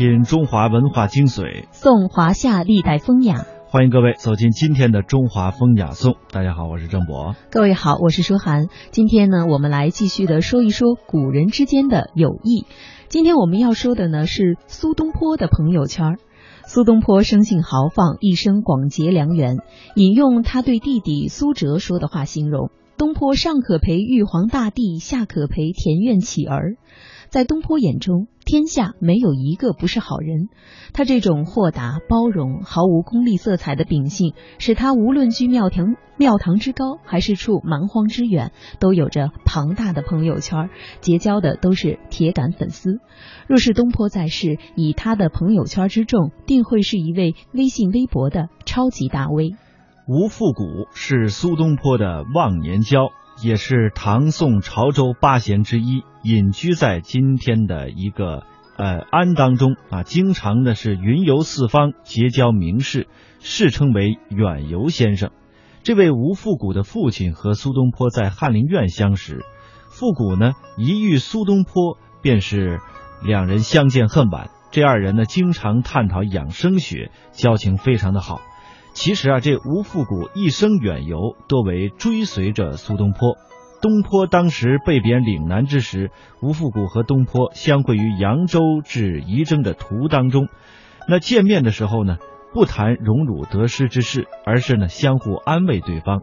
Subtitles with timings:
[0.00, 3.44] 品中华文化精髓，颂华夏历代风雅。
[3.68, 6.16] 欢迎各位走进今天的中华风雅颂。
[6.32, 7.36] 大家好，我是郑博。
[7.50, 8.68] 各位好，我是舒涵。
[8.92, 12.64] 今天呢，我们来继续的说一说古人之间的友谊。
[13.10, 16.16] 今天我们要说的呢是苏东坡的朋友圈。
[16.66, 19.58] 苏东坡生性豪放，一生广结良缘。
[19.96, 26.76] 引用他对弟弟苏辙说的话形容：东坡上可陪玉皇大帝，下可陪田园乞儿。
[27.30, 30.48] 在东坡眼中，天下没有一个不是好人。
[30.92, 40.70] 他这种豁达、包容、毫无功利色彩的秉性，使他无论居庙堂庙堂之高，还是处蛮荒之远，都有着庞大的朋友圈，
[41.00, 42.98] 结交的都是铁杆粉丝。
[43.46, 49.54] 若是东坡在世，以他的朋友圈之众，定会是一位微信微博的超级大 V。
[50.08, 53.10] 吴复古是苏东坡的忘年交。
[53.42, 58.44] 也是唐宋潮州八贤之一，隐居在今天的一个
[58.76, 63.08] 呃安当中啊，经常呢是云游四方，结交名士，
[63.40, 65.30] 世称为远游先生。
[65.82, 69.40] 这位吴复古的父亲和苏东坡在翰林院相识，
[69.88, 72.80] 复古呢一遇苏东坡，便是
[73.24, 74.50] 两人相见恨晚。
[74.70, 78.40] 这二人呢经常探讨养生学，交情非常的好。
[78.92, 83.36] 其实啊，这吴复古一生远游，多为追随着苏东坡。
[83.80, 86.10] 东坡当时被贬岭南之时，
[86.42, 90.48] 吴复古和东坡相会于扬州至仪征的途当中。
[91.08, 92.18] 那见面的时候呢，
[92.52, 96.20] 不谈荣辱得失之事，而是呢相互安慰对方。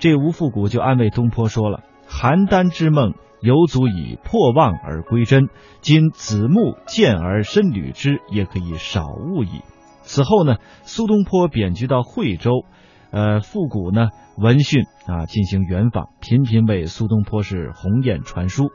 [0.00, 5.48] 这吴复古就安慰东坡说了：“邯郸之梦，犹足以破妄而归真。
[5.80, 9.60] 今子木见而深履之，也可以少误矣。”
[10.06, 12.64] 此后呢，苏东坡贬居到惠州，
[13.10, 18.70] 呃，复古呢闻讯啊进行远访，频频为苏东坡是鸿雁传书。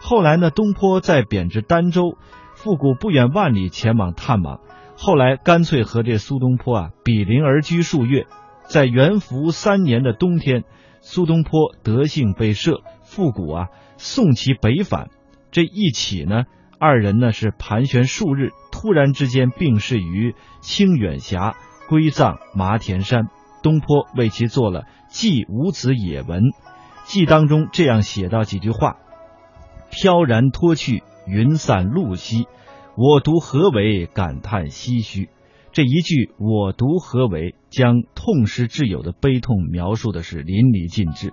[0.00, 2.18] 后来呢，东坡在贬至儋州，
[2.54, 4.60] 复古不远万里前往探望，
[4.96, 8.26] 后来干脆和这苏东坡啊比邻而居数月。
[8.66, 10.64] 在元符三年的冬天，
[11.00, 15.08] 苏东坡德性被赦，复古啊送其北返，
[15.50, 16.44] 这一起呢。
[16.86, 21.56] 二人呢是盘旋数日，突然之间病逝于清远峡，
[21.88, 23.28] 归葬麻田山。
[23.62, 26.42] 东坡为其做了《祭五子野文》，
[27.04, 28.98] 记当中这样写到几句话
[29.90, 32.46] ：“飘然脱去，云散路稀，
[32.98, 34.04] 我独何为？
[34.04, 35.30] 感叹唏嘘。”
[35.72, 41.32] 这一句“我独何为”将痛失挚友的悲痛描述的是淋漓尽致。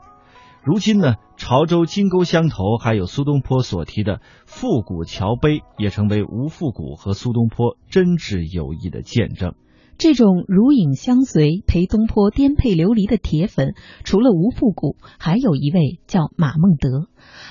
[0.64, 9.56] 如今呢，潮州金沟乡头还有苏东坡所提的复古桥碑，也成为吴复古和苏东坡真挚友谊的见证。
[10.02, 17.08] 这种如影相随、陪东坡颠沛流离的铁粉，除了吴复古，还有一位叫马孟德。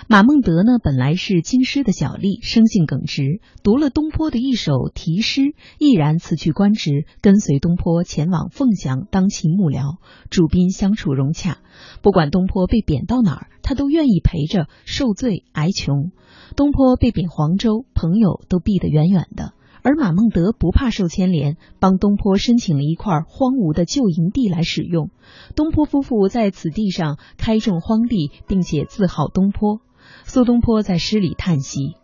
[0.08, 11.58] 马孟德呢，本来是京师的小吏，生性耿直，读了东坡的一首题诗，毅然辞去官职，跟随东坡前往凤翔当其幕僚，主宾相处融洽。
[12.02, 16.10] 不管东坡被贬到哪儿，他都愿意陪着受罪挨穷。
[16.56, 19.52] 东坡被贬黄州，朋友都避得远远的。
[19.82, 25.10] 而马孟德不怕受牵连，帮东坡申请了一块荒芜的旧营地来使用。
[25.54, 29.80] 东坡夫妇在此地上开种荒地，并且自号东坡。
[30.24, 31.94] 苏东坡在诗里叹息：“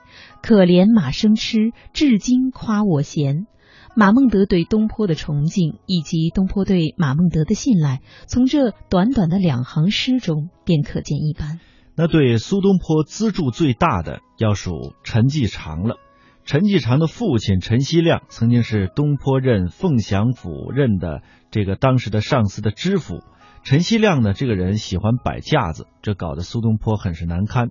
[0.42, 3.46] 可怜马生痴，至今夸我贤。”
[3.98, 11.60] 马孟德对东坡的崇敬，以及东坡对马孟德的信赖，从这短短的两行诗中便可见一斑。
[11.96, 15.96] 那对苏东坡资助最大的，要数陈继常了。
[16.46, 23.24] 陈继常的父亲陈希亮曾经是东坡任凤翔府任的这个当时的上司的知府。
[23.64, 27.70] 陈希亮呢，这个人喜欢摆架子，这搞得苏东坡很是难堪。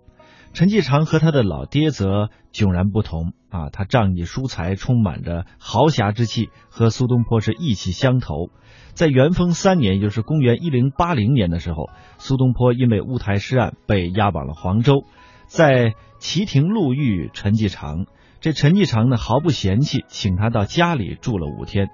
[0.51, 8.49] 陈继常和他的老爹则迥然不同啊，他仗义疏财，充满着豪侠之气，和苏东坡是意气相投。
[8.91, 15.05] 在元丰三年，也就是公元一零八零年的时候，苏东坡因为乌台诗案被押往了黄州，
[15.47, 18.05] 在旗亭路遇陈继常。
[18.45, 21.89] 这陈继常呢毫不嫌弃，请他到家里住了五天。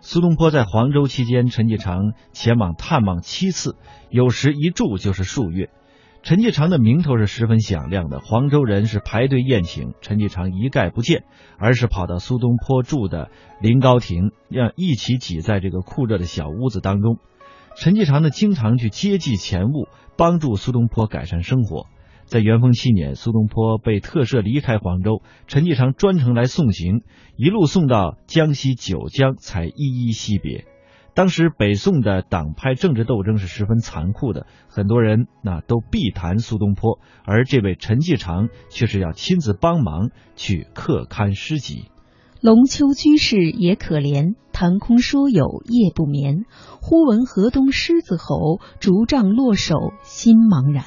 [0.00, 3.74] 苏东坡在黄州期间，陈继常前往探望七次，
[4.08, 5.68] 有时一住就是数月。
[6.22, 11.24] 陈继常的名头是十分响亮的，黄州人是排队宴请，陈继常一概不见，
[11.58, 13.30] 而是跑到苏东坡住的
[13.60, 17.18] 临高亭，让一起挤在这个酷热的小屋子当中。
[17.76, 21.88] 陈继常呢经常去接济钱物，帮助苏东坡改善生活。
[22.26, 27.02] 在元丰七年，苏东坡被特赦离开黄州，陈继常专程来送行，
[27.36, 30.66] 一路送到江西九江，才依依惜别。
[31.14, 41.84] 当时北宋的党派政治斗争是十分残酷的，很多人那都避谈苏东坡，而这位陈继常却是要亲自帮忙去刻刊诗集。
[42.42, 46.44] 龙丘居士也可怜，谈空说有夜不眠。
[46.82, 50.84] 忽闻河东狮子吼，竹杖落手心茫然。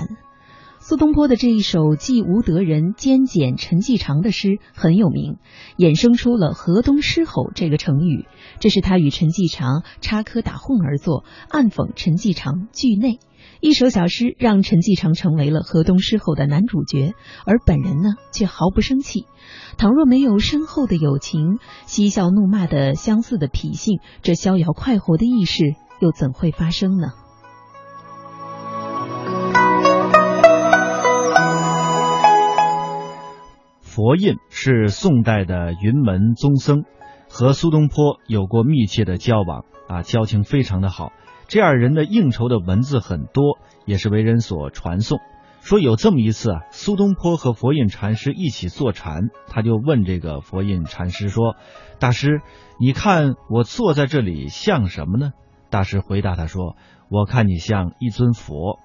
[0.89, 5.37] 苏东坡的这一首寄无德人兼简陈继常的诗很有名，
[5.77, 8.25] 衍生出了“河东狮吼”这个成语。
[8.59, 13.19] 这是他与陈继常插科打诨而作，暗讽陈继常惧内。
[13.61, 17.13] 一首小诗让陈继常成为了河东狮吼的男主角，
[17.45, 19.27] 而本人呢却毫不生气。
[19.77, 27.09] 倘若没有深厚的友情、嬉笑怒骂的相似的脾性，这逍遥快活的轶事又怎会发生呢？
[33.99, 36.85] 佛印是宋代的云门宗僧，
[37.29, 41.11] 和苏东坡有过密切的交往啊，交情非常的好。
[41.49, 45.19] 这二人的应酬的文字很多，也是为人所传颂。
[45.59, 51.57] 说有这么一次啊，苏东坡和佛印禅师一起坐禅，他就问这个佛印禅师说
[51.99, 52.39] ：“大师，
[52.79, 55.31] 你看我坐在这里像什么呢？”
[55.69, 56.77] 大师回答他说
[57.11, 58.79] ：“我看你像一尊佛。”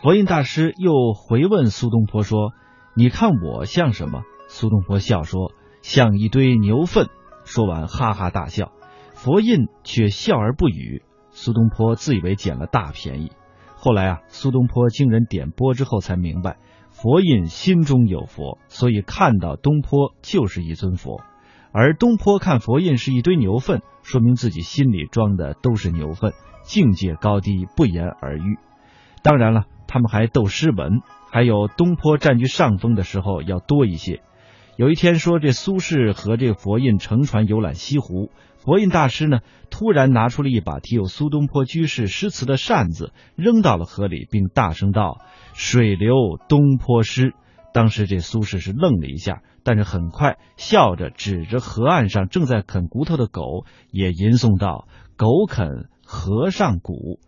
[0.00, 2.52] 佛印大师又回问苏东坡说
[2.94, 4.22] ：“你看我像什么？”
[4.54, 5.50] 苏东坡笑说
[5.80, 7.08] ：“像一堆牛粪。”
[7.46, 8.70] 说完哈哈大笑，
[9.14, 11.02] 佛印却笑而不语。
[11.30, 13.32] 苏东坡自以为捡了大便宜。
[13.76, 16.58] 后来啊，苏东坡经人点拨之后才明白，
[16.90, 21.22] 佛印心中有佛，所以看到东坡就是一尊佛。
[21.72, 28.58] 而东坡看佛印是一堆牛粪，说明自己心里装的都是牛粪，境界高低不言而喻。
[29.22, 31.00] 当然了，他们还斗诗文，
[31.30, 34.20] 还有东坡占据上风的时候要多一些。
[34.76, 45.20] 有一天说，这苏轼和这佛印乘船游览西湖，佛印大师呢突然拿出了一把题有苏东坡居士诗词的扇子，扔到了河里，并大声道
[45.52, 46.14] ：“水流
[46.48, 47.34] 东坡诗。”
[47.74, 55.68] 当时这苏轼是愣了一下，但是很快笑着指着河岸上正在啃骨头的狗，也吟诵道：“狗啃
[56.02, 57.20] 河上骨。”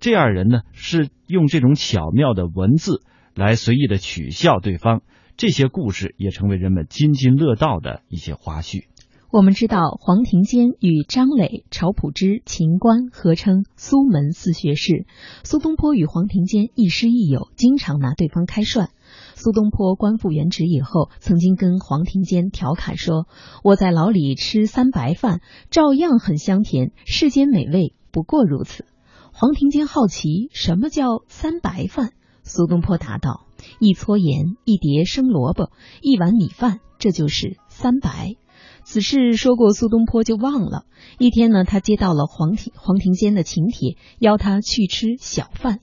[0.00, 3.02] 这二人呢是用这种巧妙的文字
[3.34, 5.00] 来随意的取笑对方。
[5.40, 8.84] 这些故事也成为人们津津乐道的一些花絮。
[9.30, 15.06] 我们知道，黄庭坚与张磊、晁普之、秦观合称苏门四学士。
[15.42, 18.90] 苏东坡与黄庭坚亦师亦友，经常拿对方开涮。
[19.34, 23.26] 苏东坡官复原职以后，曾经跟黄庭坚调侃说
[23.64, 25.40] ：“我在牢里吃三白饭，
[25.70, 28.84] 照样很香甜，世间美味不过如此。”
[29.32, 33.46] 黄庭坚好奇什么叫三白饭，苏东坡答道。
[33.78, 35.70] 一撮盐，一碟生萝卜，
[36.02, 38.34] 一碗米饭，这就是三白。
[38.82, 40.84] 此事说过，苏东坡就忘了。
[41.18, 45.80] 一天呢，他接到了黄庭黄庭坚的请帖，邀他去吃小饭。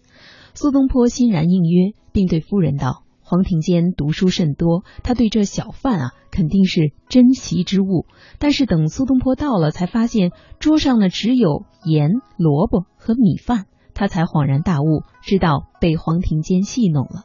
[0.53, 8.05] 苏东坡欣然应约，并对夫人道：“黄庭坚读书甚多，他对这小饭啊，肯定是珍奇之物。”
[8.39, 17.23] 但是等苏东坡到了，才发现桌上呢只有盐、萝卜和米饭，他才恍然大悟，知道被黄庭坚戏弄了。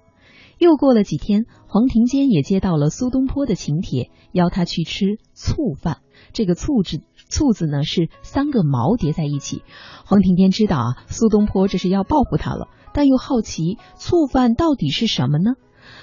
[0.62, 5.98] 又过了几天，黄庭坚也接到了苏东坡的请帖，邀他去吃醋饭。
[6.32, 9.64] 这个“醋”字，“醋”字呢是三个毛叠在一起。
[10.06, 15.54] 黄庭坚知道啊，苏东坡这是要报复他了，但又好奇醋饭到底是什么呢？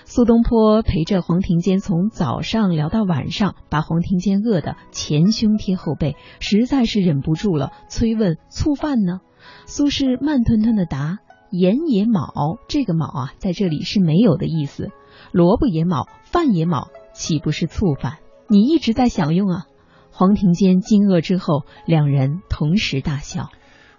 [0.03, 9.21] 苏东坡陪着黄庭坚从早上聊到晚上，把黄庭坚饿得前胸贴后背，实在是忍不住了，催问醋饭呢？
[9.65, 11.19] 苏轼慢吞吞的答。
[11.51, 14.91] 盐也卯，这个卯啊，在这里是没有的意思。
[15.31, 18.17] 萝卜也卯，饭也卯，岂不是醋饭？
[18.47, 19.65] 你一直在享用啊！
[20.11, 23.49] 黄庭坚惊愕之后，两人同时大笑。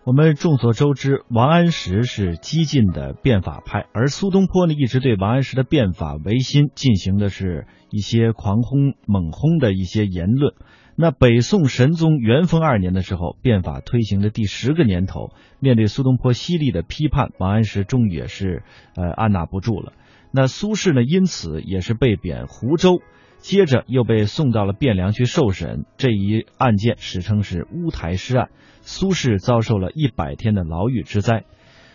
[0.05, 10.55] 我们众所周知，王安石是激进的变法派，而苏东坡呢，一直对王安石的变法维新进行的是一些狂轰猛轰的一些言论。
[11.03, 18.63] 那北宋神宗元丰二年的时候，变法推行的第十个年头，面对苏东坡犀利的批判，王安石终于也是
[18.97, 19.95] 呃按捺不住了。
[20.31, 23.01] 那苏轼呢，因此也是被贬湖州，
[23.39, 25.87] 接着又被送到了汴梁去受审。
[25.97, 28.51] 这一案件史称是乌台诗案，
[28.83, 31.45] 苏轼遭受了一百天的牢狱之灾。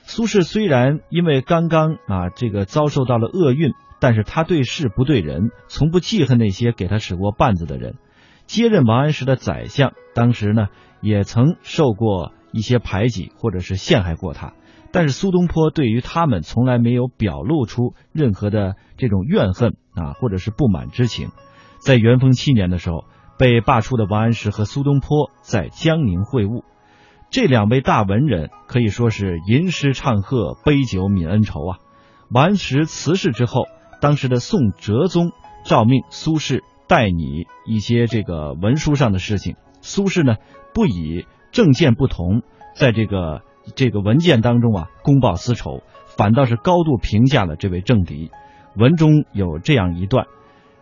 [0.02, 7.98] 苏轼虽然因为刚刚啊这个遭受到了厄运，但是他对事不对人，从不记恨那些给他使过绊子的人。
[8.46, 10.68] 接任王安石的宰相，当时呢
[11.02, 14.54] 也曾受过一些排挤或者是陷害过他，
[14.92, 21.30] 但是苏东坡对于他们从来没有表露出任何的这种怨恨啊或者是不满之情。
[21.80, 23.06] 在元丰七年的时候，
[23.38, 26.64] 被罢黜的王安石和苏东坡在江宁会晤，
[27.30, 31.78] 这两位大文人可以说是吟诗唱和、杯酒泯恩仇啊。
[32.30, 33.66] 王安石辞世之后，
[34.02, 35.32] 当时的宋哲宗
[35.66, 36.62] 诏命苏轼。
[36.88, 39.56] 带你一些这个文书上的事情。
[39.82, 40.36] 苏轼呢，
[40.74, 42.42] 不以政见不同，
[42.76, 43.42] 在这个
[43.76, 45.82] 这个文件当中啊，公报私仇，
[46.18, 48.32] 反倒是高度评价了这位政敌。
[48.76, 50.26] 文中有这样一段：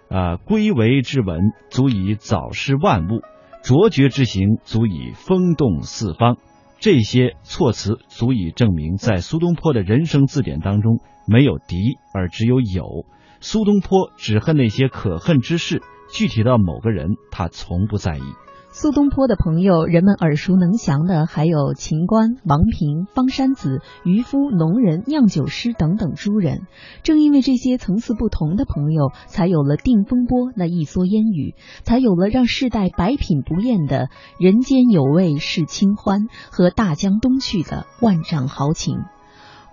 [0.09, 3.19] 啊，归为之文，足以早失万物；
[3.61, 6.37] 卓绝之行，足以风动四方。
[6.79, 13.05] 这些措辞足以证明，在苏东坡的人生字典当中，没有敌，而只有友。
[13.39, 15.81] 苏东坡只恨那些可恨之事，
[16.13, 18.21] 具体到某个人，他从不在意。
[18.69, 26.61] 苏东坡的朋友，人们耳熟能详的还有秦观、王平、方山子、渔夫、农人、酿酒师等等诸人。
[27.03, 38.97] 正因为这些层次不同的朋友，才有了定风波那一蓑烟雨，才有了让世代百品不厌的“人间有味是清欢”和“大江东去”的万丈豪情。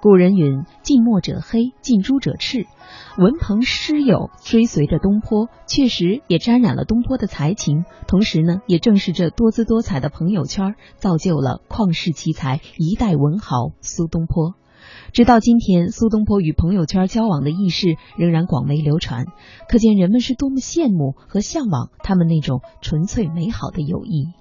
[0.03, 2.65] 古人云：“近墨者黑，近朱者赤。”
[3.21, 7.85] 文朋诗友追随着东坡，确实也沾染了东坡的才情。
[8.09, 14.55] 同时呢，也正是这多姿多彩的朋友圈，造就了旷世奇才、一代文豪苏东坡。
[15.13, 19.27] 直到今天，苏东坡与朋友圈交往的轶事仍然广为流传，
[19.69, 24.33] 可见人们是多么羡慕和向往他们那种纯粹美好的友谊。